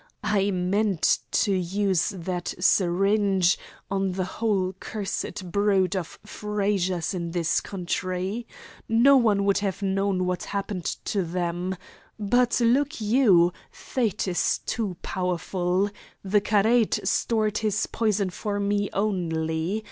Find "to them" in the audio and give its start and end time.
10.85-11.77